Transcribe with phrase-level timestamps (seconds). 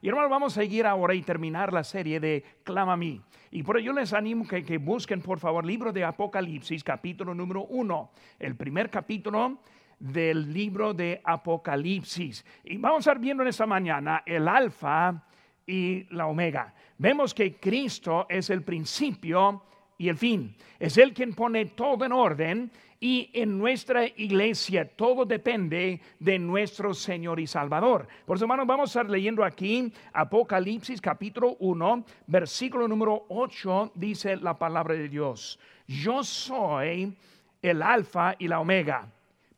[0.00, 3.20] Y hermanos, vamos a seguir ahora y terminar la serie de Clama a mí.
[3.50, 7.64] Y por ello les animo que, que busquen, por favor, libro de Apocalipsis, capítulo número
[7.64, 8.12] uno.
[8.38, 9.58] El primer capítulo
[9.98, 12.44] del libro de Apocalipsis.
[12.62, 15.24] Y vamos a estar viendo en esta mañana el alfa
[15.66, 16.72] y la omega.
[16.96, 19.64] Vemos que Cristo es el principio
[19.98, 20.54] y el fin.
[20.78, 22.70] Es Él quien pone todo en orden
[23.00, 28.08] y en nuestra iglesia todo depende de nuestro Señor y Salvador.
[28.24, 34.36] Por eso, hermanos, vamos a estar leyendo aquí Apocalipsis capítulo 1, versículo número 8, dice
[34.36, 35.58] la palabra de Dios.
[35.86, 37.16] Yo soy
[37.62, 39.08] el alfa y la omega,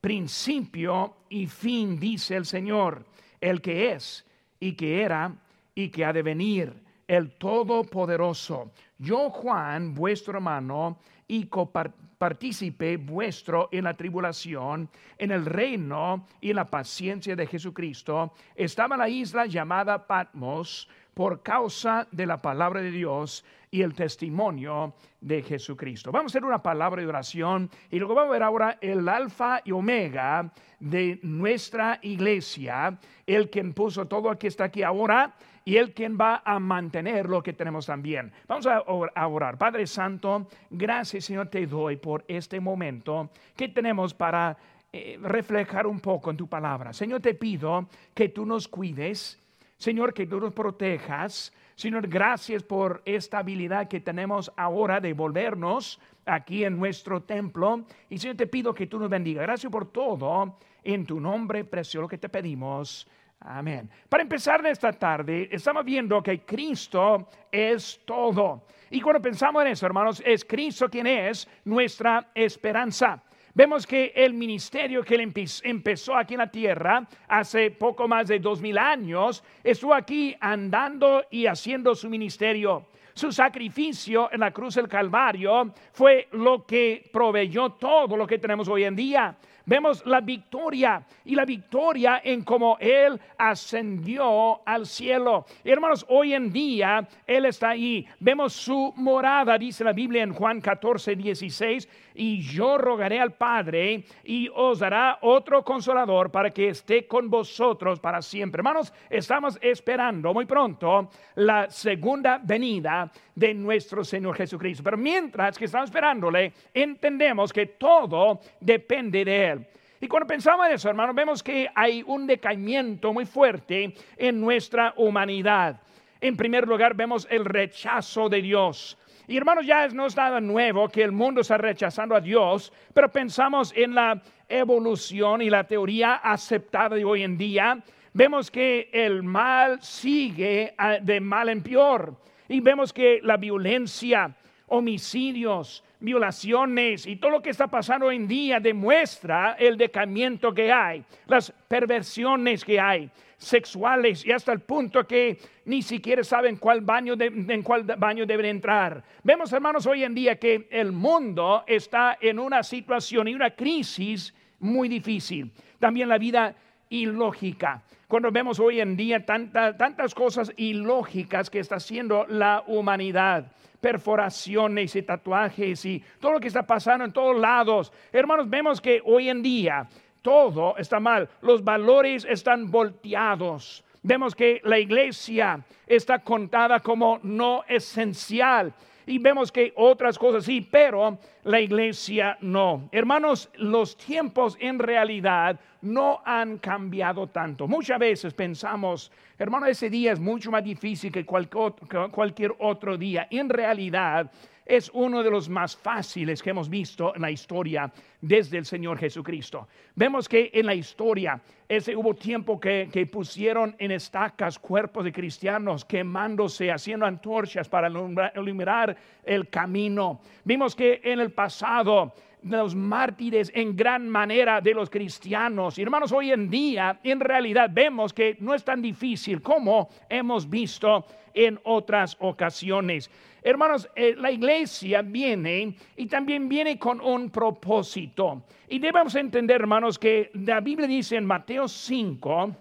[0.01, 3.05] principio y fin, dice el Señor,
[3.41, 4.27] el que es
[4.59, 5.35] y que era
[5.75, 6.75] y que ha de venir,
[7.11, 8.71] el Todopoderoso.
[8.97, 10.97] Yo, Juan, vuestro hermano,
[11.27, 14.89] y copartícipe vuestro en la tribulación,
[15.19, 20.89] en el reino y en la paciencia de Jesucristo, estaba en la isla llamada Patmos
[21.13, 26.13] por causa de la palabra de Dios y el testimonio de Jesucristo.
[26.13, 29.63] Vamos a hacer una palabra de oración y luego vamos a ver ahora el alfa
[29.65, 35.77] y omega de nuestra iglesia, el quien puso todo el que está aquí ahora y
[35.77, 38.33] Él quien va a mantener lo que tenemos también.
[38.47, 38.83] Vamos a
[39.27, 39.59] orar.
[39.59, 44.57] Padre Santo, gracias Señor te doy por este momento que tenemos para
[44.93, 46.93] eh, reflejar un poco en tu palabra.
[46.93, 49.39] Señor, te pido que tú nos cuides,
[49.77, 51.53] Señor, que tú nos protejas.
[51.77, 57.85] Señor, gracias por esta habilidad que tenemos ahora de volvernos aquí en nuestro templo.
[58.09, 59.43] Y Señor, te pido que tú nos bendiga.
[59.43, 60.59] Gracias por todo.
[60.83, 63.07] En tu nombre precioso que te pedimos.
[63.43, 63.89] Amén.
[64.09, 68.67] Para empezar esta tarde, estamos viendo que Cristo es todo.
[68.91, 73.23] Y cuando pensamos en eso, hermanos, es Cristo quien es nuestra esperanza.
[73.55, 75.33] Vemos que el ministerio que él
[75.65, 81.25] empezó aquí en la tierra hace poco más de dos mil años, estuvo aquí andando
[81.31, 82.89] y haciendo su ministerio.
[83.15, 88.69] Su sacrificio en la cruz del Calvario fue lo que proveyó todo lo que tenemos
[88.69, 95.47] hoy en día vemos la victoria y la victoria en cómo Él ascendió al cielo.
[95.65, 98.07] hermanos, hoy en día Él está ahí.
[98.19, 101.89] Vemos su morada, dice la Biblia en Juan 14, 16,
[102.21, 107.99] y yo rogaré al Padre y os dará otro consolador para que esté con vosotros
[107.99, 108.61] para siempre.
[108.61, 114.85] Hermanos, estamos esperando muy pronto la segunda venida de nuestro Señor Jesucristo.
[114.85, 119.67] Pero mientras que estamos esperándole, entendemos que todo depende de Él.
[119.99, 124.93] Y cuando pensamos en eso, hermanos, vemos que hay un decaimiento muy fuerte en nuestra
[124.99, 125.81] humanidad.
[126.21, 128.99] En primer lugar, vemos el rechazo de Dios.
[129.31, 133.13] Y hermanos, ya no es nada nuevo que el mundo está rechazando a Dios, pero
[133.13, 137.81] pensamos en la evolución y la teoría aceptada de hoy en día.
[138.13, 142.17] Vemos que el mal sigue ah, de mal en peor.
[142.49, 144.35] Y vemos que la violencia,
[144.67, 150.73] homicidios, violaciones y todo lo que está pasando hoy en día demuestra el decaimiento que
[150.73, 153.09] hay, las perversiones que hay,
[153.41, 158.47] sexuales y hasta el punto que ni siquiera saben cuál baño en cuál baño deben
[158.47, 159.03] entrar.
[159.25, 164.35] Vemos, hermanos, hoy en día que el mundo está en una situación y una crisis
[164.59, 165.51] muy difícil.
[165.79, 166.55] También la vida
[166.91, 167.83] ilógica.
[168.07, 175.03] Cuando vemos hoy en día tantas cosas ilógicas que está haciendo la humanidad perforaciones y
[175.03, 177.91] tatuajes y todo lo que está pasando en todos lados.
[178.13, 179.89] Hermanos, vemos que hoy en día
[180.23, 183.85] todo está mal, los valores están volteados.
[184.03, 188.73] Vemos que la iglesia está contada como no esencial
[189.07, 192.89] y vemos que otras cosas sí, pero la iglesia no.
[192.93, 197.67] Hermanos, los tiempos en realidad no han cambiado tanto.
[197.67, 203.27] Muchas veces pensamos, hermano, ese día es mucho más difícil que cualquier otro día.
[203.31, 204.31] En realidad,
[204.71, 208.99] es uno de los más fáciles que hemos visto en la historia desde el Señor
[208.99, 209.67] Jesucristo.
[209.97, 215.13] Vemos que en la historia ese hubo tiempo que, que pusieron en estacas cuerpos de
[215.13, 220.21] cristianos quemándose, haciendo antorchas para iluminar el camino.
[220.45, 225.79] Vimos que en el pasado los mártires en gran manera de los cristianos.
[225.79, 230.49] Y hermanos, hoy en día en realidad vemos que no es tan difícil como hemos
[230.49, 233.11] visto en otras ocasiones.
[233.43, 238.43] Hermanos, eh, la iglesia viene y también viene con un propósito.
[238.69, 242.55] Y debemos entender, hermanos, que la Biblia dice en Mateo 5,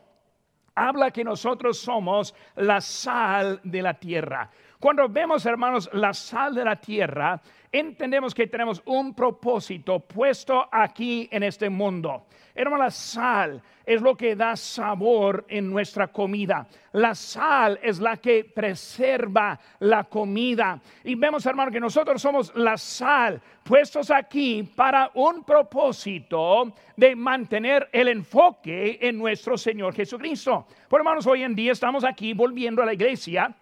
[0.75, 4.49] habla que nosotros somos la sal de la tierra.
[4.81, 11.27] Cuando vemos, hermanos, la sal de la tierra, entendemos que tenemos un propósito puesto aquí
[11.33, 12.27] en este mundo.
[12.55, 16.65] Hermano, la sal es lo que da sabor en nuestra comida.
[16.93, 20.79] La sal es la que preserva la comida.
[21.03, 27.89] Y vemos, hermano, que nosotros somos la sal puestos aquí para un propósito de mantener
[27.91, 30.67] el enfoque en nuestro Señor Jesucristo.
[30.87, 33.53] Por hermanos, hoy en día estamos aquí volviendo a la iglesia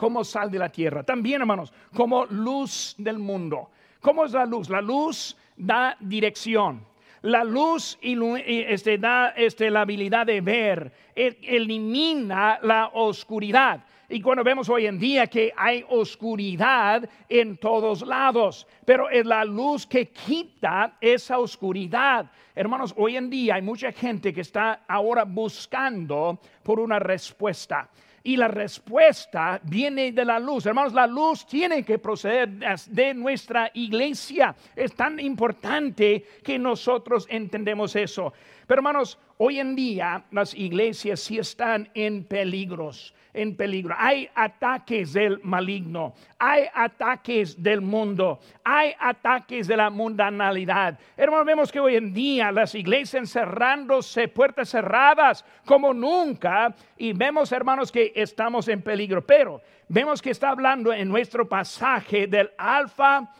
[0.00, 1.02] como sal de la tierra.
[1.02, 3.68] También, hermanos, como luz del mundo.
[4.00, 4.70] ¿Cómo es la luz?
[4.70, 6.86] La luz da dirección.
[7.20, 13.84] La luz este, da este, la habilidad de ver, e, elimina la oscuridad.
[14.08, 19.44] Y cuando vemos hoy en día que hay oscuridad en todos lados, pero es la
[19.44, 22.30] luz que quita esa oscuridad.
[22.54, 27.90] Hermanos, hoy en día hay mucha gente que está ahora buscando por una respuesta.
[28.22, 30.66] Y la respuesta viene de la luz.
[30.66, 32.48] Hermanos, la luz tiene que proceder
[32.86, 34.54] de nuestra iglesia.
[34.76, 38.32] Es tan importante que nosotros entendemos eso.
[38.66, 43.94] Pero hermanos, hoy en día las iglesias sí están en peligros en peligro.
[43.98, 50.98] Hay ataques del maligno, hay ataques del mundo, hay ataques de la mundanalidad.
[51.16, 57.52] Hermanos, vemos que hoy en día las iglesias encerrándose, puertas cerradas como nunca, y vemos,
[57.52, 59.24] hermanos, que estamos en peligro.
[59.26, 63.32] Pero vemos que está hablando en nuestro pasaje del alfa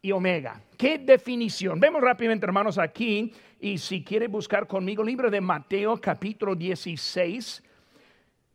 [0.00, 0.60] y omega.
[0.76, 1.80] ¿Qué definición?
[1.80, 7.63] Vemos rápidamente, hermanos, aquí, y si quiere buscar conmigo, libro de Mateo capítulo 16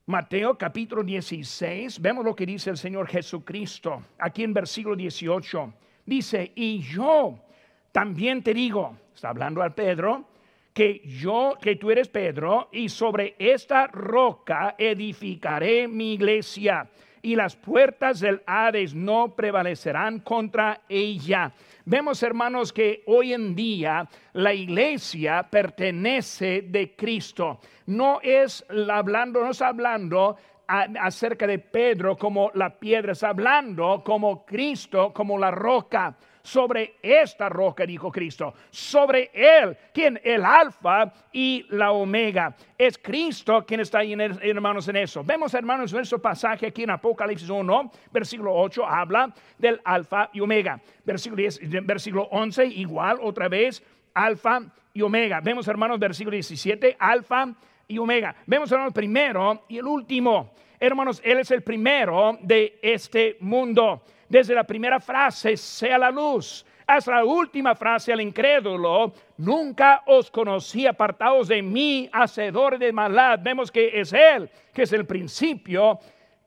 [0.09, 5.71] Mateo capítulo 16, vemos lo que dice el Señor Jesucristo aquí en versículo 18.
[6.03, 7.37] Dice, y yo
[7.91, 10.25] también te digo, está hablando al Pedro,
[10.73, 16.89] que yo, que tú eres Pedro, y sobre esta roca edificaré mi iglesia,
[17.21, 21.51] y las puertas del Hades no prevalecerán contra ella.
[21.85, 27.59] Vemos, hermanos, que hoy en día la iglesia pertenece de Cristo.
[27.87, 30.37] No es hablando, no está hablando
[30.67, 36.15] acerca de Pedro como la piedra, está hablando como Cristo, como la roca
[36.49, 42.55] sobre esta roca, dijo Cristo, sobre él, quien el alfa y la omega.
[42.75, 45.23] Es Cristo quien está ahí, hermanos, en eso.
[45.23, 50.81] Vemos, hermanos, nuestro pasaje aquí en Apocalipsis 1, versículo 8, habla del alfa y omega.
[51.05, 53.83] Versículo, 10, versículo 11, igual, otra vez,
[54.15, 54.61] alfa
[54.93, 55.41] y omega.
[55.41, 57.53] Vemos, hermanos, versículo 17, alfa
[57.87, 58.35] y omega.
[58.47, 60.51] Vemos, hermanos, primero y el último.
[60.79, 66.65] Hermanos, Él es el primero de este mundo desde la primera frase, sea la luz,
[66.89, 73.39] hasta la última frase al incrédulo, nunca os conocí apartados de mí, hacedor de maldad.
[73.43, 75.99] Vemos que es Él, que es el principio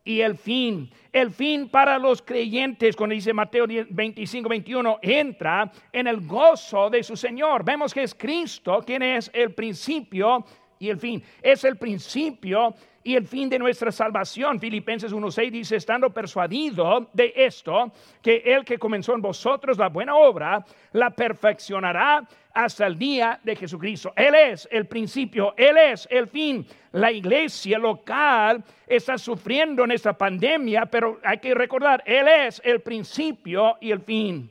[0.05, 0.91] y el fin.
[1.13, 7.05] El fin para los creyentes, cuando dice Mateo 25, 21, entra en el gozo de
[7.05, 7.65] su Señor.
[7.65, 10.45] Vemos que es Cristo quien es el principio
[10.79, 11.23] y el fin.
[11.41, 14.61] Es el principio y el fin de nuestra salvación.
[14.61, 20.15] Filipenses 1.6 dice, estando persuadido de esto, que el que comenzó en vosotros la buena
[20.15, 24.13] obra, la perfeccionará hasta el día de Jesucristo.
[24.15, 26.67] Él es el principio, Él es el fin.
[26.93, 32.81] La iglesia local está sufriendo en esta pandemia, pero hay que recordar, Él es el
[32.81, 34.51] principio y el fin.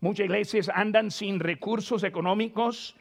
[0.00, 2.94] Muchas iglesias andan sin recursos económicos,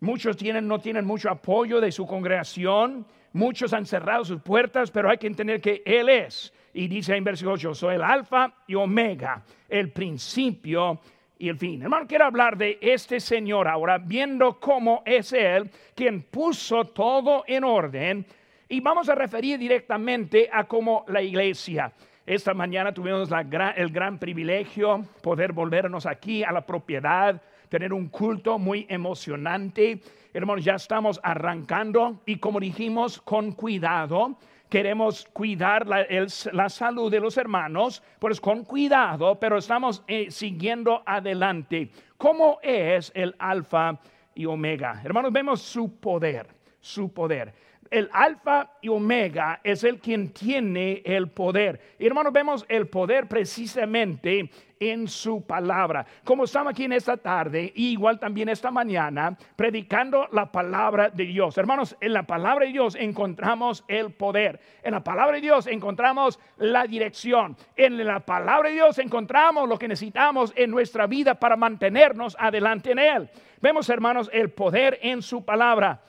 [0.00, 5.10] muchos tienen, no tienen mucho apoyo de su congregación Muchos han cerrado sus puertas, pero
[5.10, 6.52] hay que entender que Él es.
[6.72, 11.00] Y dice en versículo 8, soy el alfa y omega, el principio
[11.36, 11.82] y el fin.
[11.82, 17.64] Hermano, quiero hablar de este Señor ahora, viendo cómo es Él quien puso todo en
[17.64, 18.24] orden.
[18.68, 21.92] Y vamos a referir directamente a cómo la iglesia.
[22.24, 23.28] Esta mañana tuvimos
[23.74, 30.00] el gran privilegio poder volvernos aquí a la propiedad, tener un culto muy emocionante
[30.36, 34.36] Hermanos, ya estamos arrancando y como dijimos, con cuidado.
[34.68, 41.88] Queremos cuidar la, salud de los hermanos, pues con cuidado, pero estamos eh, siguiendo adelante.
[42.18, 44.00] ¿Cómo es el alfa
[44.34, 45.00] y omega?
[45.04, 46.48] Hermanos, vemos su poder,
[46.80, 47.54] su poder
[47.90, 51.80] el alfa y omega es el quien tiene el poder.
[51.98, 54.50] Y hermanos, vemos el poder precisamente
[54.80, 56.04] en su palabra.
[56.24, 61.56] Como estamos aquí en esta tarde, igual también esta mañana, predicando la palabra de Dios.
[61.56, 64.60] Hermanos, en la palabra de Dios encontramos el poder.
[64.82, 67.56] En la palabra de Dios encontramos la dirección.
[67.76, 72.92] En la palabra de Dios encontramos lo que necesitamos en nuestra vida para mantenernos adelante
[72.92, 73.30] en Él.
[73.60, 76.02] Vemos, hermanos, el poder en su palabra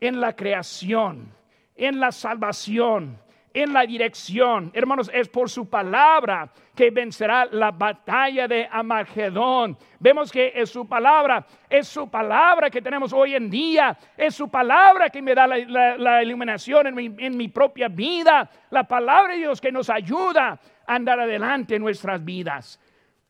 [0.00, 1.32] en la creación,
[1.74, 3.18] en la salvación,
[3.54, 4.70] en la dirección.
[4.74, 9.78] Hermanos, es por su palabra que vencerá la batalla de Amagedón.
[10.00, 14.48] Vemos que es su palabra, es su palabra que tenemos hoy en día, es su
[14.48, 19.38] palabra que me da la, iluminación en mi, en mi propia vida, la palabra de
[19.38, 22.80] Dios que nos ayuda a andar adelante en nuestras vidas.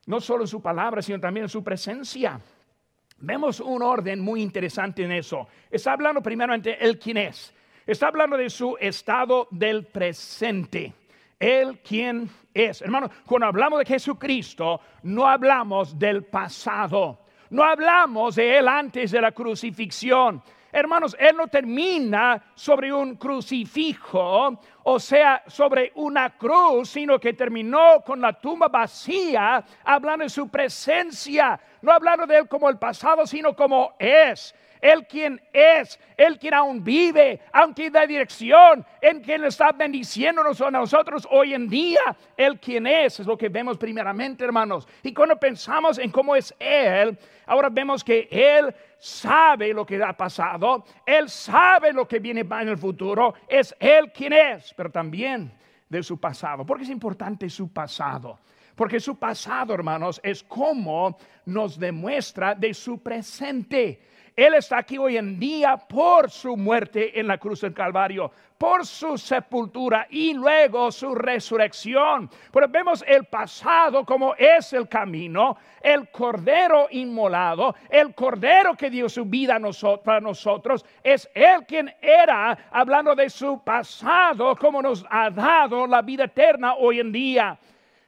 [0.06, 2.40] No solo su palabra, sino también su presencia.
[3.24, 5.48] Vemos un orden muy interesante en eso.
[5.70, 7.54] Está hablando primeramente el quién es.
[7.86, 10.92] Está hablando de su estado del presente.
[11.38, 12.82] Él quien es.
[12.82, 17.20] Hermano, cuando hablamos de Jesucristo, no hablamos del pasado.
[17.50, 20.42] No hablamos de Él antes de la crucifixión.
[20.76, 28.00] Hermanos, Él no termina sobre un crucifijo, o sea, sobre una cruz, sino que terminó
[28.04, 33.24] con la tumba vacía, hablando de su presencia, no hablando de Él como el pasado,
[33.24, 34.52] sino como es.
[34.84, 40.70] Él quien es, Él quien aún vive, aunque da dirección, en quien está bendiciéndonos a
[40.70, 42.02] nosotros hoy en día.
[42.36, 44.86] Él quien es, es lo que vemos primeramente, hermanos.
[45.02, 50.12] Y cuando pensamos en cómo es Él, ahora vemos que Él sabe lo que ha
[50.12, 55.50] pasado, Él sabe lo que viene en el futuro, es Él quien es, pero también
[55.88, 56.66] de su pasado.
[56.66, 58.38] porque es importante su pasado?
[58.74, 64.12] Porque su pasado, hermanos, es como nos demuestra de su presente.
[64.36, 68.84] Él está aquí hoy en día por su muerte en la cruz del Calvario, por
[68.84, 72.28] su sepultura y luego su resurrección.
[72.52, 79.08] Pero vemos el pasado como es el camino, el cordero inmolado, el cordero que dio
[79.08, 79.56] su vida
[80.04, 86.02] para nosotros, es Él quien era, hablando de su pasado, como nos ha dado la
[86.02, 87.56] vida eterna hoy en día.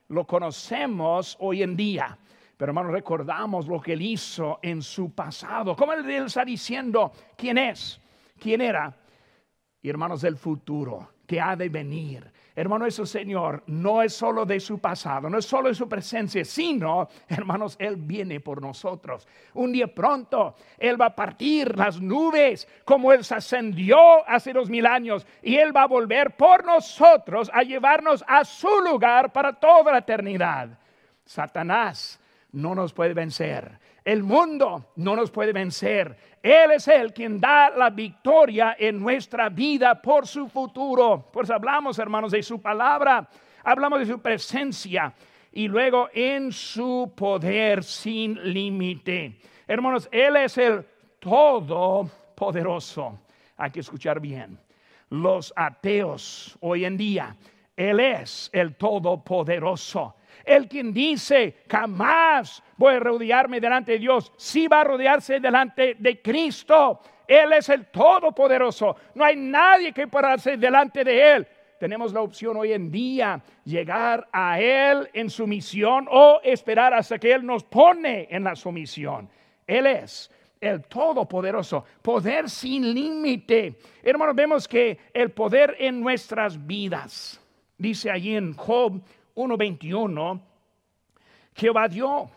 [0.08, 2.18] Lo conocemos hoy en día.
[2.56, 5.76] Pero hermanos, recordamos lo que él hizo en su pasado.
[5.76, 8.00] Como él está diciendo quién es,
[8.38, 8.94] quién era.
[9.82, 12.32] Y hermanos, del futuro que ha de venir.
[12.54, 16.42] Hermano, eso Señor no es solo de su pasado, no es solo de su presencia,
[16.42, 19.28] sino, hermanos, Él viene por nosotros.
[19.52, 24.70] Un día pronto, Él va a partir las nubes como Él se ascendió hace dos
[24.70, 29.52] mil años y Él va a volver por nosotros a llevarnos a su lugar para
[29.52, 30.78] toda la eternidad.
[31.26, 32.18] Satanás
[32.52, 33.78] no nos puede vencer.
[34.04, 36.16] El mundo no nos puede vencer.
[36.42, 41.28] Él es el quien da la victoria en nuestra vida por su futuro.
[41.32, 43.28] Pues hablamos, hermanos, de su palabra,
[43.64, 45.12] hablamos de su presencia
[45.52, 49.40] y luego en su poder sin límite.
[49.66, 50.84] Hermanos, Él es el
[51.18, 53.18] todopoderoso.
[53.56, 54.58] Hay que escuchar bien.
[55.10, 57.36] Los ateos hoy en día,
[57.76, 60.15] Él es el todopoderoso.
[60.46, 65.96] El quien dice, jamás voy a rodearme delante de Dios, sí va a rodearse delante
[65.98, 67.00] de Cristo.
[67.26, 68.96] Él es el Todopoderoso.
[69.16, 71.48] No hay nadie que hacer delante de Él.
[71.80, 77.18] Tenemos la opción hoy en día llegar a Él en su misión o esperar hasta
[77.18, 79.28] que Él nos pone en la sumisión.
[79.66, 83.78] Él es el Todopoderoso, poder sin límite.
[84.02, 87.40] Hermanos, vemos que el poder en nuestras vidas,
[87.76, 89.02] dice allí en Job
[89.36, 90.40] 1.21,
[91.54, 92.30] Jehová dio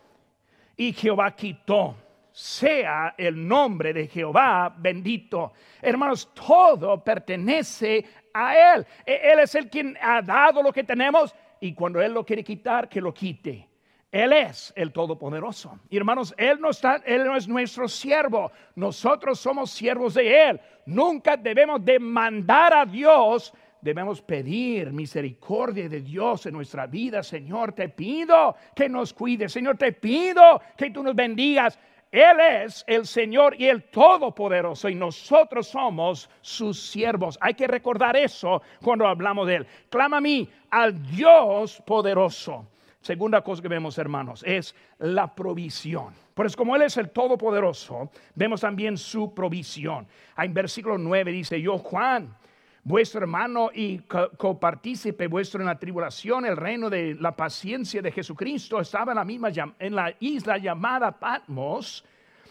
[0.77, 1.95] y Jehová quitó.
[2.31, 5.51] Sea el nombre de Jehová bendito.
[5.81, 8.85] Hermanos, todo pertenece a Él.
[9.05, 12.43] E, él es el quien ha dado lo que tenemos y cuando Él lo quiere
[12.43, 13.67] quitar, que lo quite.
[14.11, 15.79] Él es el Todopoderoso.
[15.89, 18.51] Hermanos, Él no, está, Él no es nuestro siervo.
[18.75, 20.61] Nosotros somos siervos de Él.
[20.85, 27.23] Nunca debemos demandar a Dios debemos pedir misericordia de Dios en nuestra vida.
[27.23, 29.51] Señor, te pido que nos cuides.
[29.51, 31.79] Señor, te pido que tú nos bendigas.
[32.11, 37.37] Él es el Señor y el Todopoderoso y nosotros somos sus siervos.
[37.39, 39.67] Hay que recordar eso cuando hablamos de Él.
[39.89, 42.65] Clama a mí al Dios poderoso.
[43.01, 46.13] Segunda cosa que vemos, hermanos, es la provisión.
[46.33, 50.07] Pues como Él es el Todopoderoso, vemos también su provisión.
[50.35, 52.35] En versículo 9 dice, yo Juan,
[52.83, 58.79] vuestro hermano y copartícipe vuestro en la tribulación, el reino de la paciencia de Jesucristo,
[58.79, 62.03] estaba en la misma en la isla llamada Patmos.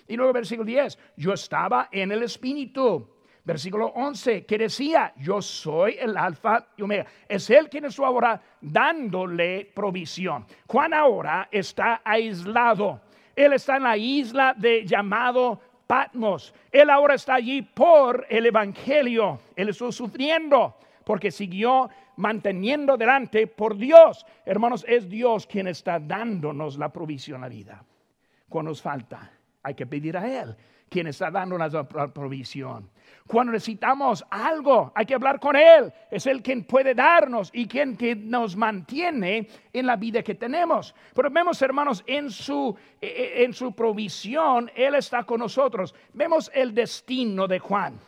[0.07, 3.09] Y luego versículo 10, yo estaba en el Espíritu.
[3.45, 7.07] Versículo 11, que decía, yo soy el alfa y omega.
[7.27, 10.45] Es él quien estuvo ahora dándole provisión.
[10.67, 13.01] Juan ahora está aislado.
[13.35, 16.55] Él está en la isla de llamado Patmos.
[16.71, 19.41] Él ahora está allí por el Evangelio.
[19.57, 24.27] Él estuvo sufriendo porque siguió manteniendo delante por Dios.
[24.45, 27.83] Hermanos, es Dios quien está dándonos la provisión a vida.
[28.51, 30.57] Cuando nos falta, Hay que pedir a Él,
[30.89, 31.69] quien está dando la
[32.13, 32.89] provisión.
[33.27, 35.93] Cuando necesitamos algo, hay que hablar con Él.
[36.11, 40.95] Es Él quien puede darnos y quien que nos mantiene en la vida que tenemos.
[41.15, 45.95] Pero vemos, hermanos, en su, e, e, en su provisión, Él está con nosotros.
[46.15, 47.99] Vemos el destino de Juan.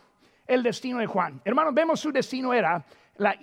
[0.46, 1.40] El destino de Juan.
[1.44, 2.84] Hermanos, vemos su destino era
[3.20, 3.36] la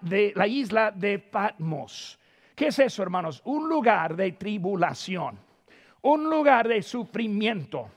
[0.00, 2.18] de, la isla de Patmos.
[2.54, 3.42] ¿Qué es eso, hermanos?
[3.44, 5.38] Un lugar de tribulación,
[6.02, 7.88] un lugar de sufrimiento,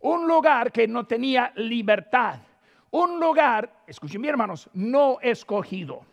[0.00, 2.40] un lugar que no tenía libertad
[2.92, 6.04] un lugar, escuchen bien hermanos, no escogido.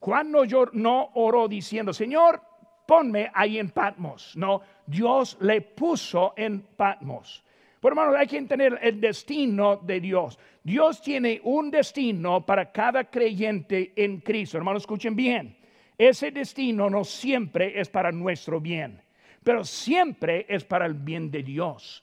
[0.00, 0.42] Juan no,
[0.72, 2.40] no oró diciendo, Señor,
[2.86, 4.34] ponme ahí en Patmos.
[4.34, 7.44] No, Dios le puso en Patmos.
[7.78, 10.38] Por hermanos, hay que entender el destino de Dios.
[10.62, 14.56] Dios tiene un destino para cada creyente en Cristo.
[14.56, 15.58] Hermanos, escuchen bien.
[15.98, 19.02] Ese destino no siempre es para nuestro bien,
[19.48, 22.02] pero siempre es para el bien de Dios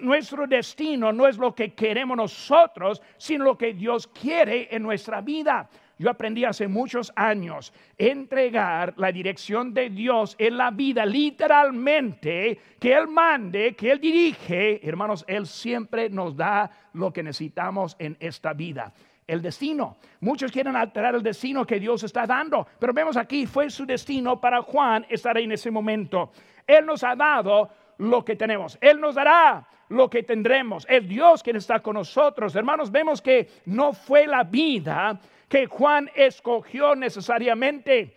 [0.00, 5.20] nuestro destino no es lo que queremos nosotros, sino lo que Dios quiere en nuestra
[5.20, 5.68] vida.
[5.98, 12.94] Yo aprendí hace muchos años entregar la dirección de Dios en la vida, literalmente, que
[12.94, 14.86] Él mande, que Él dirige.
[14.86, 18.92] Hermanos, Él siempre nos da lo que necesitamos en esta vida.
[19.26, 19.96] El destino.
[20.20, 24.38] Muchos quieren alterar el destino que Dios está dando, pero vemos aquí, fue su destino
[24.38, 26.32] para Juan estar en ese momento.
[26.66, 28.78] Él nos ha dado lo que tenemos.
[28.80, 30.86] Él nos dará lo que tendremos.
[30.88, 32.54] Es Dios quien está con nosotros.
[32.56, 38.16] Hermanos, vemos que no fue la vida que Juan escogió necesariamente,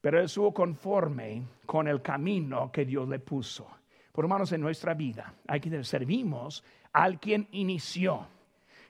[0.00, 3.68] pero él estuvo conforme con el camino que Dios le puso.
[4.12, 8.26] Por hermanos, en nuestra vida hay servimos al quien inició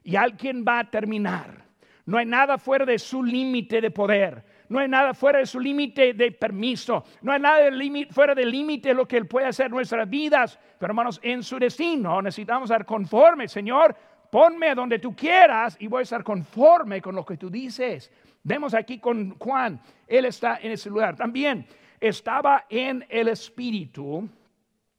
[0.03, 1.65] y al quien va a terminar.
[2.07, 5.61] No hay nada fuera de su límite de poder no hay nada fuera de su
[5.61, 7.71] límite de permiso, no hay nada
[8.11, 10.59] fuera del límite de lo que Él puede hacer en nuestras vidas.
[10.79, 13.95] Pero hermanos, en su destino necesitamos estar conforme, Señor,
[14.31, 18.11] ponme donde tú quieras y voy a estar conforme con lo que tú dices.
[18.43, 21.15] Vemos aquí con Juan, Él está en ese lugar.
[21.15, 21.67] También
[22.01, 24.27] estaba en el Espíritu,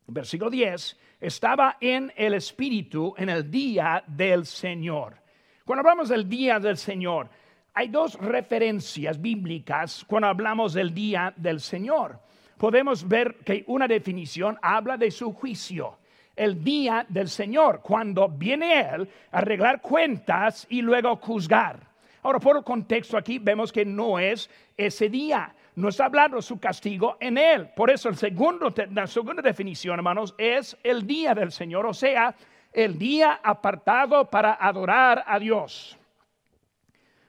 [0.06, 5.18] versículo 10, estaba en el Espíritu en el día del Señor.
[5.66, 7.30] Cuando hablamos del día del Señor,
[7.74, 12.20] hay dos referencias bíblicas cuando hablamos del día del Señor.
[12.58, 15.98] Podemos ver que una definición habla de su juicio,
[16.36, 21.80] el día del Señor, cuando viene Él a arreglar cuentas y luego juzgar.
[22.22, 26.60] Ahora, por el contexto aquí vemos que no es ese día, no está hablando su
[26.60, 27.70] castigo en Él.
[27.76, 32.36] Por eso la segunda definición, hermanos, es el día del Señor, o sea,
[32.72, 35.98] el día apartado para adorar a Dios.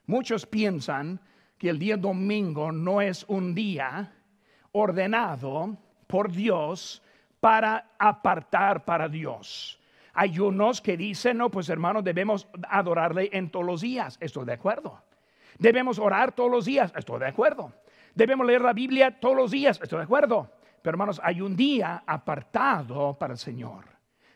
[0.07, 1.21] Muchos piensan
[1.59, 4.13] que el día domingo no es un día
[4.73, 7.03] ordenado por Dios
[7.41, 9.81] para apartar para Dios.
[10.13, 14.17] Hay unos que dicen, no, pues hermanos, debemos adorarle en todos los días.
[14.21, 15.03] Estoy de acuerdo.
[15.59, 16.93] Debemos orar todos los días.
[16.97, 17.73] Estoy de acuerdo.
[18.15, 19.81] Debemos leer la Biblia todos los días.
[19.83, 20.51] Estoy de acuerdo.
[20.83, 23.94] Pero hermanos, hay un día apartado para el Señor.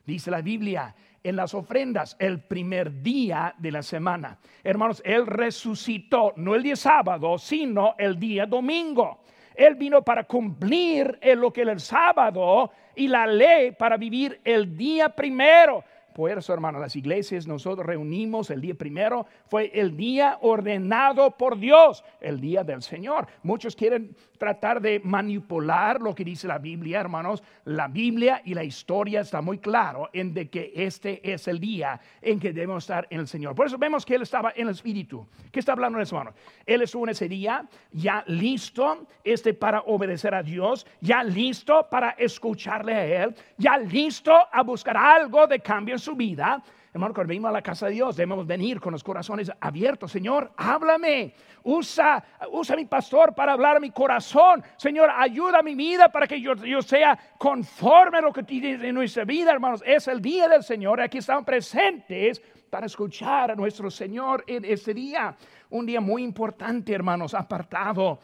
[0.08, 4.38] Dice la Biblia, en las ofrendas el primer día de la semana.
[4.64, 9.20] Hermanos, Él resucitó, no el día sábado, sino el día domingo.
[9.54, 14.74] Él vino para cumplir en lo que el sábado y la ley para vivir el
[14.78, 15.84] día primero.
[16.26, 22.02] Eso, hermano, las iglesias nosotros reunimos el día primero, fue el día ordenado por Dios,
[22.20, 23.28] el día del Señor.
[23.44, 27.42] Muchos quieren tratar de manipular lo que dice la Biblia, hermanos.
[27.64, 32.00] La Biblia y la historia está muy claro en de que este es el día
[32.20, 33.54] en que debemos estar en el Señor.
[33.54, 35.26] Por eso vemos que él estaba en el Espíritu.
[35.52, 36.36] ¿Qué está hablando eso, hermano?
[36.66, 42.10] Él estuvo en ese día ya listo este para obedecer a Dios, ya listo para
[42.10, 47.28] escucharle a Él, ya listo a buscar algo de cambio en su vida, hermano, cuando
[47.28, 50.12] venimos a la casa de Dios, debemos venir con los corazones abiertos.
[50.12, 51.34] Señor, háblame.
[51.64, 54.62] Usa, usa mi pastor para hablar a mi corazón.
[54.76, 58.82] Señor, ayuda a mi vida para que yo, yo sea conforme a lo que tienes
[58.82, 59.82] en nuestra vida, hermanos.
[59.84, 61.00] Es el día del Señor.
[61.00, 62.40] Aquí estamos presentes
[62.70, 65.34] para escuchar a nuestro Señor en este día.
[65.70, 68.18] Un día muy importante, hermanos, apartado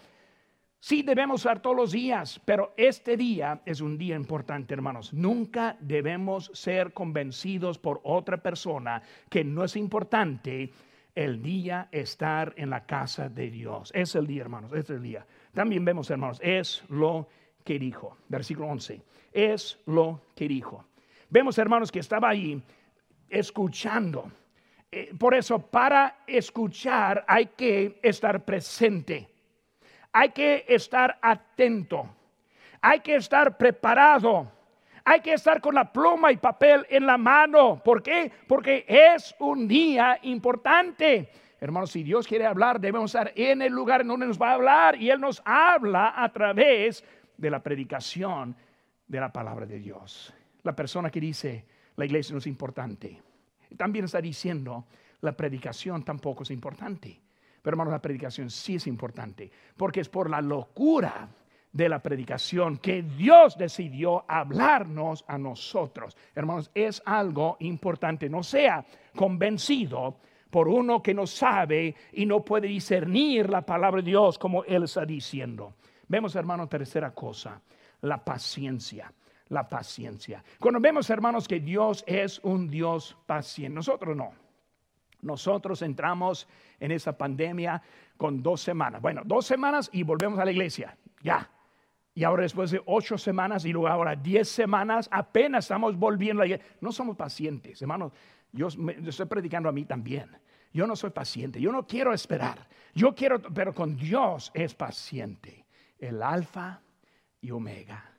[0.86, 5.14] Sí, debemos usar todos los días, pero este día es un día importante, hermanos.
[5.14, 10.74] Nunca debemos ser convencidos por otra persona que no es importante
[11.14, 13.92] el día estar en la casa de Dios.
[13.94, 15.26] Es el día, hermanos, es el día.
[15.54, 17.30] También vemos, hermanos, es lo
[17.64, 18.18] que dijo.
[18.28, 19.00] Versículo 11.
[19.32, 20.84] Es lo que dijo.
[21.30, 22.62] Vemos, hermanos, que estaba ahí
[23.30, 24.30] escuchando.
[24.92, 29.30] Eh, por eso, para escuchar hay que estar presente
[30.14, 32.08] hay que estar atento,
[32.80, 34.50] hay que estar preparado,
[35.06, 37.78] Hay que estar con la pluma y papel en la mano.
[37.84, 38.32] ¿Por qué?
[38.48, 41.28] Porque es un día importante.
[41.60, 44.54] Hermanos, si Dios quiere hablar, debemos estar en el lugar en donde nos va a
[44.54, 44.96] hablar.
[44.96, 47.04] Y Él nos habla a través
[47.36, 48.56] de la predicación
[49.06, 50.32] de la palabra de Dios.
[50.62, 53.20] La persona que dice, la iglesia no es importante,
[53.76, 54.86] también está diciendo,
[55.20, 57.20] la predicación tampoco es importante.
[57.64, 61.30] Pero hermanos, la predicación sí es importante, porque es por la locura
[61.72, 66.14] de la predicación que Dios decidió hablarnos a nosotros.
[66.34, 68.28] Hermanos, es algo importante.
[68.28, 68.84] No sea
[69.16, 70.18] convencido
[70.50, 74.82] por uno que no sabe y no puede discernir la palabra de Dios como Él
[74.82, 75.72] está diciendo.
[76.06, 77.62] Vemos, hermanos, tercera cosa,
[78.02, 79.10] la paciencia.
[79.48, 80.44] La paciencia.
[80.60, 84.43] Cuando vemos, hermanos, que Dios es un Dios paciente, nosotros no.
[85.24, 86.46] Nosotros entramos
[86.78, 87.82] en esa pandemia
[88.16, 89.00] con dos semanas.
[89.00, 90.96] Bueno, dos semanas y volvemos a la iglesia.
[91.22, 91.50] Ya.
[92.14, 96.46] Y ahora después de ocho semanas y luego ahora diez semanas, apenas estamos volviendo a
[96.46, 96.76] la iglesia.
[96.80, 98.12] No somos pacientes, hermanos.
[98.52, 100.30] Yo, estoy predicando a mí también.
[100.72, 101.60] Yo no soy paciente.
[101.60, 102.68] Yo no quiero esperar.
[102.94, 105.64] Yo quiero, pero con Dios es paciente.
[105.98, 106.80] El alfa
[107.40, 108.10] y omega.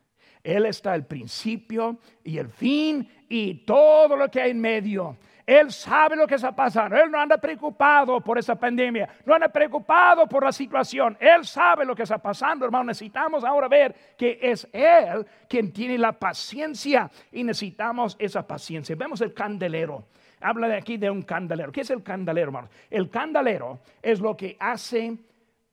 [0.44, 5.18] Él está el principio y el fin y todo lo que hay en medio.
[5.46, 6.96] Él sabe lo que está pasando.
[6.96, 9.08] Él no anda preocupado por esa pandemia.
[9.26, 11.16] No anda preocupado por la situación.
[11.20, 12.86] Él sabe lo que está pasando, hermano.
[12.86, 18.96] Necesitamos ahora ver que es Él quien tiene la paciencia y necesitamos esa paciencia.
[18.96, 20.06] Vemos el candelero.
[20.42, 21.72] Habla de aquí de un candelero.
[21.72, 22.70] ¿Qué es el candelero, hermano?
[22.90, 25.16] El candelero es lo que hace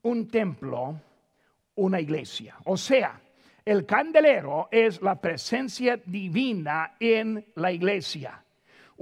[0.02, 1.00] un templo,
[1.76, 2.56] una iglesia.
[2.64, 3.20] O sea,
[3.64, 8.42] el candelero es la presencia divina en la iglesia.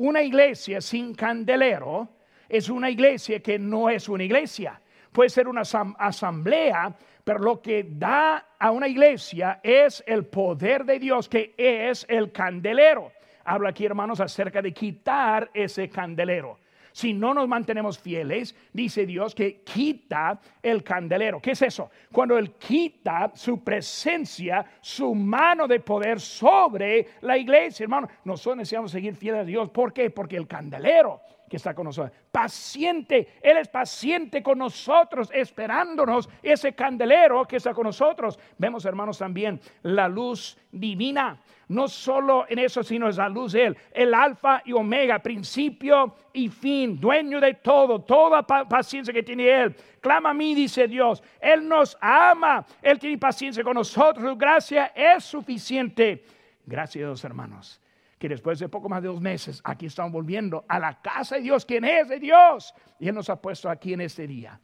[0.01, 2.09] Una iglesia sin candelero
[2.49, 4.81] es una iglesia que no es una iglesia.
[5.13, 10.99] Puede ser una asamblea, pero lo que da a una iglesia es el poder de
[10.99, 13.13] Dios, que es el candelero.
[13.45, 16.60] Habla aquí, hermanos, acerca de quitar ese candelero.
[16.93, 21.41] Si no nos mantenemos fieles, dice Dios que quita el candelero.
[21.41, 21.91] ¿Qué es eso?
[22.13, 28.09] Cuando Él quita su presencia, su mano de poder sobre la iglesia, hermano.
[28.25, 29.71] Nosotros necesitamos seguir fieles a Dios.
[29.71, 30.11] ¿Por qué?
[30.11, 31.21] Porque el candelero
[31.51, 32.17] que está con nosotros.
[32.31, 38.39] Paciente, Él es paciente con nosotros, esperándonos ese candelero que está con nosotros.
[38.57, 41.41] Vemos, hermanos, también la luz divina.
[41.67, 46.15] No solo en eso, sino es la luz de Él, el alfa y omega, principio
[46.33, 49.77] y fin, dueño de todo, toda paciencia que tiene Él.
[50.01, 51.21] Clama a mí, dice Dios.
[51.41, 56.25] Él nos ama, Él tiene paciencia con nosotros, su gracia es suficiente.
[56.65, 57.81] Gracias hermanos
[58.21, 61.41] que después de poco más de dos meses, aquí estamos volviendo a la casa de
[61.41, 62.75] Dios, quien es de Dios.
[62.99, 64.61] Y Él nos ha puesto aquí en este día.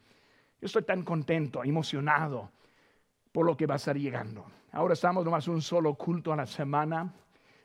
[0.61, 2.51] Yo estoy tan contento, emocionado
[3.31, 4.45] por lo que va a estar llegando.
[4.71, 7.11] Ahora estamos nomás un solo culto a la semana,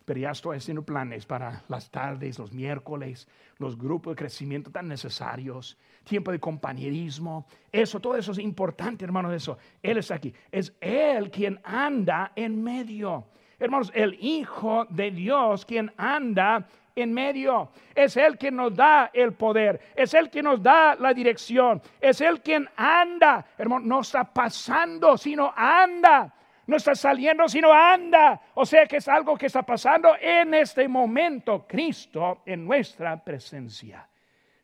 [0.06, 3.28] pero ya estoy haciendo planes para las tardes, los miércoles,
[3.58, 7.46] los grupos de crecimiento tan necesarios, tiempo de compañerismo.
[7.70, 9.58] Eso, todo eso es importante, hermano, eso.
[9.82, 10.32] Él está aquí.
[10.50, 13.26] Es Él quien anda en medio.
[13.62, 17.70] Hermanos, el Hijo de Dios quien anda en medio.
[17.94, 19.80] Es Él quien nos da el poder.
[19.94, 21.80] Es Él quien nos da la dirección.
[22.00, 23.46] Es Él quien anda.
[23.56, 26.34] Hermano, no está pasando, sino anda.
[26.66, 28.40] No está saliendo, sino anda.
[28.54, 31.64] O sea que es algo que está pasando en este momento.
[31.64, 34.08] Cristo en nuestra presencia.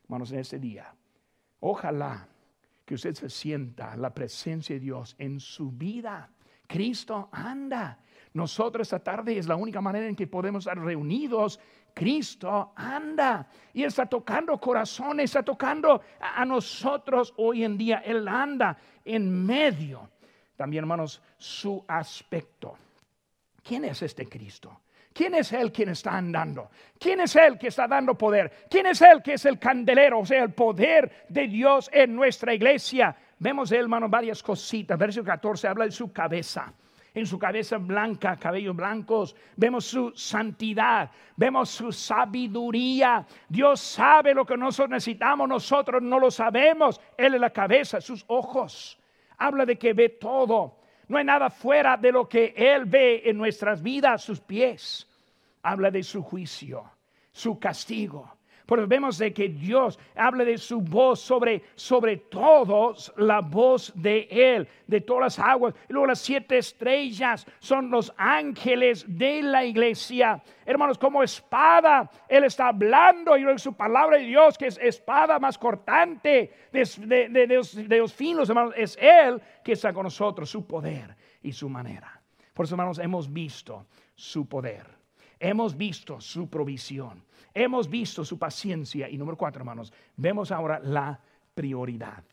[0.03, 0.93] Hermanos, en este día.
[1.61, 2.27] Ojalá
[2.85, 6.29] que usted se sienta la presencia de Dios en su vida.
[6.67, 7.97] Cristo anda.
[8.33, 11.59] Nosotros esta tarde es la única manera en que podemos estar reunidos.
[11.93, 18.03] Cristo anda y está tocando corazones, está tocando a, nosotros hoy en día.
[18.05, 20.09] Él anda en medio.
[20.55, 22.75] También, hermanos, su aspecto.
[23.63, 24.81] ¿Quién es este Cristo?
[25.11, 26.69] ¿Quién es Él quien está andando?
[26.99, 28.67] ¿Quién es Él que está dando poder?
[28.69, 32.53] ¿Quién es Él que es el candelero, o sea, el poder de Dios en nuestra
[32.53, 33.15] iglesia?
[33.39, 34.97] Vemos, hermano, varias cositas.
[34.97, 36.71] Versículo 14 habla de su cabeza
[37.13, 39.35] en su cabeza blanca, cabellos blancos.
[39.55, 43.25] Vemos su santidad, vemos su sabiduría.
[43.47, 46.99] Dios sabe lo que nosotros necesitamos, nosotros no lo sabemos.
[47.17, 48.99] Él es la cabeza, sus ojos.
[49.37, 50.79] Habla de que ve todo.
[51.07, 55.07] No hay nada fuera de lo que Él ve en nuestras vidas, sus pies.
[55.63, 56.83] Habla de su juicio,
[57.31, 58.38] su castigo
[58.69, 64.27] pero vemos de que Dios habla de su voz sobre, sobre todos, la voz de
[64.29, 65.73] Él, de todas las aguas.
[65.89, 70.39] Y luego las siete estrellas son los ángeles de la iglesia.
[70.67, 75.57] Hermanos, como espada, Él está hablando y su palabra de Dios, que es espada más
[75.57, 77.27] cortante de,
[77.87, 82.21] de los finos, hermanos, es Él que está con nosotros, su poder y su manera.
[82.53, 84.98] Por eso, hermanos, hemos visto su poder
[85.39, 87.23] Hemos visto su provisión.
[87.53, 89.09] Hemos visto su paciencia.
[89.09, 91.19] Y número cuatro, hermanos, vemos ahora la
[91.55, 92.23] prioridad.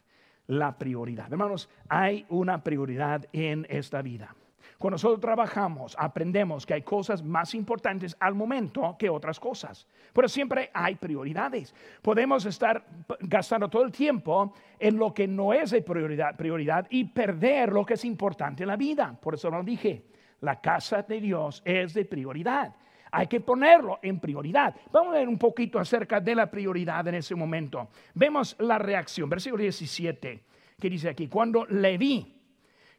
[0.49, 1.33] La prioridad.
[1.33, 4.35] Hermanos, hay una prioridad en esta vida.
[4.79, 9.87] Cuando nosotros trabajamos, aprendemos que hay cosas más importantes al momento que otras cosas.
[10.13, 11.75] Pero siempre hay prioridades.
[12.03, 12.85] Podemos estar
[13.21, 17.95] gastando todo el tiempo en lo que no es de prioridad, y perder lo que
[17.95, 19.17] es importante en la vida.
[19.19, 20.05] Por eso lo dije,
[20.41, 22.75] la casa de Dios es de prioridad.
[23.11, 24.75] Hay que ponerlo en prioridad.
[24.93, 27.89] Vamos a ver un poquito acerca de la prioridad en ese momento.
[28.15, 30.43] Vemos la reacción, versículo 17,
[30.81, 32.35] que dice aquí, cuando le vi,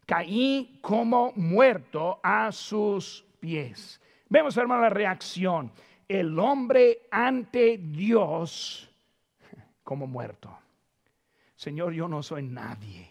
[0.06, 4.00] caí como muerto a sus pies.
[4.28, 5.70] Vemos, hermano, la reacción.
[6.08, 8.90] El hombre ante Dios
[9.84, 10.56] como muerto.
[11.54, 13.08] Señor, yo no soy nadie.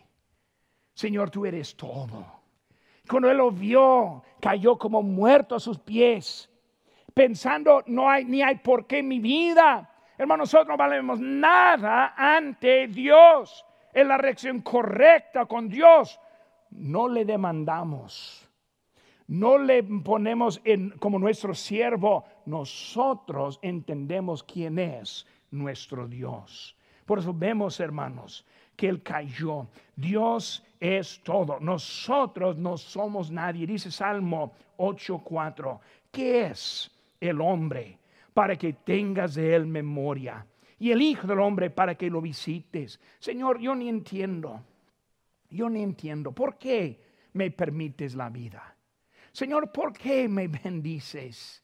[0.94, 2.26] Señor, tú eres todo.
[3.08, 6.50] Cuando él lo vio, cayó como muerto a sus pies,
[7.18, 9.92] pensando, no hay ni hay por qué mi vida.
[10.18, 13.66] Hermano, nosotros no valemos nada ante Dios.
[13.92, 16.20] Es la reacción correcta con Dios
[16.72, 18.48] no le demandamos,
[19.28, 26.76] no le ponemos en, como nuestro siervo, nosotros entendemos quién es nuestro Dios.
[27.06, 29.68] Por eso vemos, hermanos, que Él cayó.
[29.96, 31.60] Dios es todo.
[31.60, 33.66] Nosotros no somos nadie.
[33.66, 35.80] Dice Salmo 8:4.
[36.12, 38.00] ¿Qué es el hombre
[38.34, 40.46] para que tengas de Él memoria?
[40.80, 43.00] Y el Hijo del Hombre para que lo visites.
[43.20, 44.64] Señor, yo ni entiendo.
[45.50, 47.02] Yo no entiendo, ¿por qué
[47.34, 48.76] me permites la vida?
[49.32, 51.64] Señor, ¿por qué me bendices?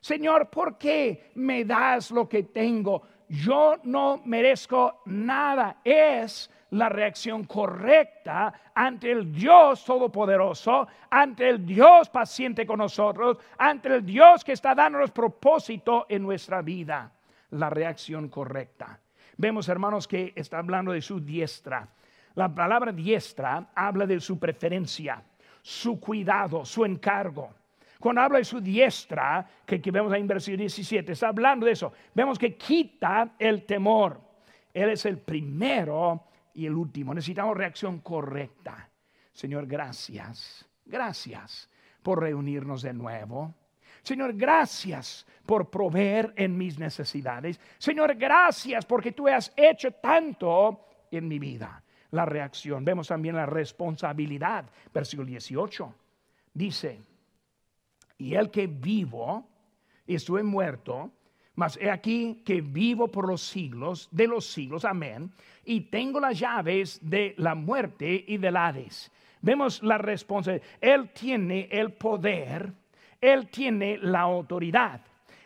[0.00, 3.02] Señor, ¿por qué me das lo que tengo?
[3.28, 5.80] Yo no merezco nada.
[5.84, 13.88] Es la reacción correcta ante el Dios Todopoderoso, ante el Dios paciente con nosotros, ante
[13.88, 17.12] el Dios que está dándonos propósito en nuestra vida.
[17.50, 19.00] La reacción correcta.
[19.36, 21.88] Vemos, hermanos, que está hablando de su diestra.
[22.34, 25.22] La palabra diestra habla de su preferencia,
[25.62, 27.50] su cuidado, su encargo.
[27.98, 31.92] Cuando habla de su diestra, que, vemos ahí en versículo 17, está hablando de eso.
[32.14, 34.20] Vemos que quita el temor.
[34.72, 36.24] Él es el primero
[36.58, 37.14] y el último.
[37.14, 38.90] Necesitamos reacción correcta.
[39.32, 40.68] Señor, gracias.
[40.84, 41.70] Gracias
[42.02, 43.54] por reunirnos de nuevo.
[44.02, 47.60] Señor, gracias por proveer en mis necesidades.
[47.78, 52.84] Señor, gracias porque tú has hecho tanto en mi vida la reacción.
[52.84, 54.68] Vemos también la responsabilidad.
[54.92, 55.94] Versículo 18.
[56.54, 57.00] Dice,
[58.16, 59.46] y el que vivo,
[60.04, 61.12] estuve muerto,
[61.58, 65.32] mas he aquí que vivo por los siglos de los siglos, amén,
[65.64, 69.10] y tengo las llaves de la muerte y del Hades.
[69.40, 70.64] Vemos la responsabilidad.
[70.80, 72.72] Él tiene el poder,
[73.20, 75.00] él tiene la autoridad,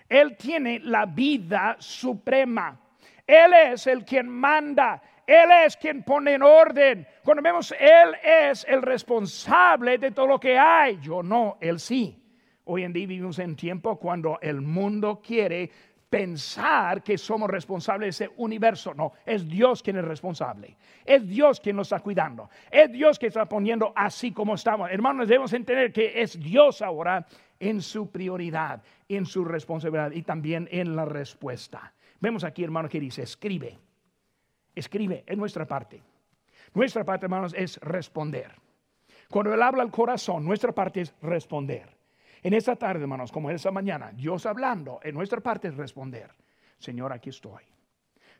[0.07, 2.79] él tiene la vida suprema.
[3.27, 7.07] Él es el quien manda, él es quien pone en orden.
[7.25, 10.99] Cuando vemos, Él es el responsable de todo lo que hay.
[11.01, 12.19] Yo no, Él sí.
[12.65, 15.71] Hoy en día vivimos en tiempo cuando el mundo quiere
[16.13, 18.93] pensar que somos responsables de ese universo.
[18.93, 20.77] No, es Dios quien es responsable.
[21.07, 22.51] Es Dios quien nos está cuidando.
[22.71, 24.91] Es Dios que está poniendo así como estamos.
[24.91, 27.27] Hermanos, debemos entender que es Dios ahora
[27.59, 31.95] en su prioridad, en su responsabilidad y también en la respuesta.
[32.21, 33.79] Vemos aquí, hermano, que dice, escribe
[34.75, 36.03] escribe, en nuestra parte.
[36.75, 38.53] Nuestra parte, hermanos, es responder.
[39.31, 41.89] Cuando Él habla al corazón, nuestra parte es responder.
[42.43, 46.31] En esta tarde, hermanos, como en esta mañana, Dios hablando, en nuestra parte es responder.
[46.79, 47.63] Señor, aquí estoy.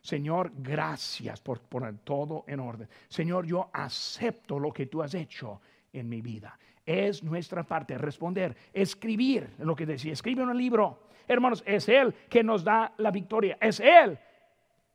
[0.01, 2.89] Señor, gracias por poner todo en orden.
[3.07, 5.61] Señor, yo acepto lo que tú has hecho
[5.93, 6.59] en mi vida.
[6.85, 11.07] Es nuestra parte responder, escribir lo que decía, escribe un libro.
[11.25, 13.57] Hermanos, es Él que nos da la victoria.
[13.61, 14.19] Es Él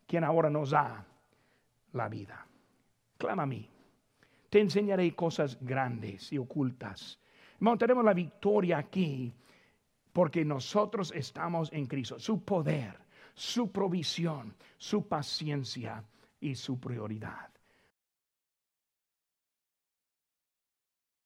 [0.06, 1.06] quien ahora nos da
[1.92, 2.46] la vida.
[3.16, 3.66] Clama a mí.
[4.50, 7.18] Te enseñaré cosas grandes y ocultas.
[7.60, 9.32] Montaremos la victoria aquí
[10.12, 12.18] porque nosotros estamos en Cristo.
[12.18, 12.98] Su poder,
[13.34, 16.04] su provisión, su paciencia
[16.40, 17.50] y su prioridad.